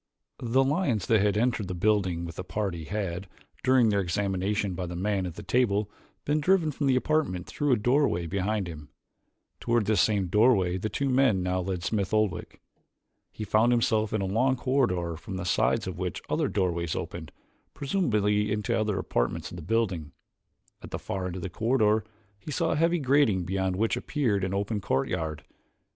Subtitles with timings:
[0.39, 3.27] The lions that had entered the building with the party had,
[3.63, 5.91] during their examination by the man at the table,
[6.25, 8.89] been driven from the apartment through a doorway behind him.
[9.59, 12.59] Toward this same doorway two of the men now led Smith Oldwick.
[13.31, 17.31] He found himself in a long corridor from the sides of which other doorways opened,
[17.75, 20.13] presumably into other apartments of the building.
[20.81, 22.03] At the far end of the corridor
[22.39, 25.43] he saw a heavy grating beyond which appeared an open courtyard.